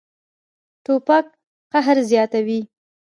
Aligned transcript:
توپک 0.85 1.25
قهر 1.73 1.97
زیاتوي. 2.09 2.59